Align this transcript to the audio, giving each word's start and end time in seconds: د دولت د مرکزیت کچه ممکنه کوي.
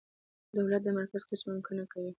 د 0.49 0.51
دولت 0.57 0.81
د 0.83 0.87
مرکزیت 0.97 1.23
کچه 1.29 1.45
ممکنه 1.51 1.83
کوي. 1.91 2.09